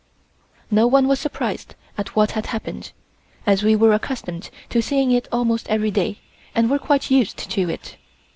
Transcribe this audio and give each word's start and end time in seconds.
No 0.71 0.87
one 0.87 1.07
was 1.07 1.19
surprised 1.19 1.75
at 1.95 2.15
what 2.15 2.31
had 2.31 2.47
happened, 2.47 2.91
as 3.45 3.61
we 3.61 3.75
were 3.75 3.93
accustomed 3.93 4.49
to 4.69 4.81
seeing 4.81 5.11
it 5.11 5.27
almost 5.31 5.69
every 5.69 5.91
day 5.91 6.17
and 6.55 6.71
were 6.71 6.79
quite 6.79 7.11
used 7.11 7.37
to 7.37 7.69
it. 7.69 7.97